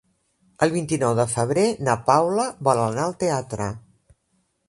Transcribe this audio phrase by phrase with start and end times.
[0.67, 3.71] El vint-i-nou de febrer na Paula vol anar al teatre.